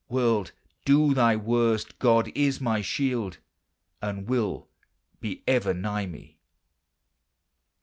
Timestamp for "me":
6.07-6.39